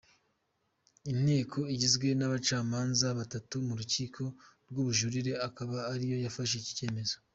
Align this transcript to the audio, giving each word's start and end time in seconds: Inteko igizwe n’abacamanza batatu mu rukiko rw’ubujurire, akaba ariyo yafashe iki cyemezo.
Inteko 1.11 1.59
igizwe 1.73 2.07
n’abacamanza 2.19 3.07
batatu 3.19 3.53
mu 3.67 3.73
rukiko 3.79 4.21
rw’ubujurire, 4.69 5.33
akaba 5.47 5.77
ariyo 5.93 6.17
yafashe 6.25 6.55
iki 6.59 6.73
cyemezo. 6.79 7.15